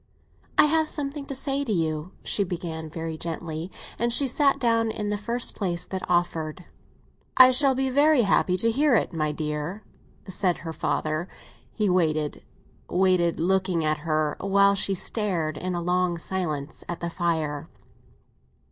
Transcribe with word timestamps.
"I 0.57 0.65
have 0.65 0.89
something 0.89 1.27
to 1.27 1.35
say 1.35 1.63
to 1.63 1.71
you," 1.71 2.11
she 2.23 2.43
began 2.43 2.89
very 2.89 3.17
gently; 3.19 3.69
and 3.99 4.11
she 4.11 4.27
sat 4.27 4.57
down 4.57 4.89
in 4.89 5.09
the 5.11 5.15
first 5.17 5.53
place 5.55 5.85
that 5.85 6.01
offered. 6.09 6.65
"I 7.37 7.51
shall 7.51 7.75
be 7.75 7.91
very 7.91 8.23
happy 8.23 8.57
to 8.57 8.71
hear 8.71 8.95
it, 8.95 9.13
my 9.13 9.31
dear," 9.31 9.83
said 10.27 10.57
her 10.65 10.73
father. 10.73 11.27
He 11.71 11.87
waited—waited, 11.87 13.39
looking 13.39 13.85
at 13.85 13.99
her, 13.99 14.37
while 14.39 14.73
she 14.73 14.95
stared, 14.95 15.55
in 15.55 15.75
a 15.75 15.81
long 15.83 16.17
silence, 16.17 16.83
at 16.89 16.99
the 16.99 17.11
fire. 17.11 17.69